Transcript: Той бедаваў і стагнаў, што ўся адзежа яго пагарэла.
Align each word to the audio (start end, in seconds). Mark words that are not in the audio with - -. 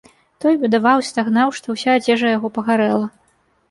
Той 0.45 0.55
бедаваў 0.63 1.03
і 1.03 1.05
стагнаў, 1.11 1.55
што 1.61 1.67
ўся 1.79 1.89
адзежа 2.01 2.27
яго 2.37 2.55
пагарэла. 2.61 3.07